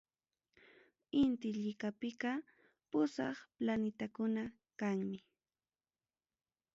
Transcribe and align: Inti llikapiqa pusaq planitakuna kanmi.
Inti 1.21 1.49
llikapiqa 1.59 2.31
pusaq 2.89 3.35
planitakuna 3.57 4.43
kanmi. 4.79 5.17